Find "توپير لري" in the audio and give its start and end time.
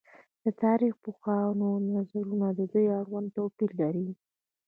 3.37-4.09